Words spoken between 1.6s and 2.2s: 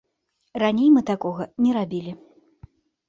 не рабілі.